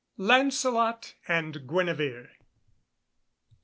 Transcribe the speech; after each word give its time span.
LANCELOT 0.17 1.13
AND 1.27 1.67
GUENEVERE. 1.67 2.31